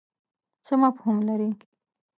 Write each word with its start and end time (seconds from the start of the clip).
څه 0.65 0.73
مفهوم 0.81 1.17
لري. 1.27 1.49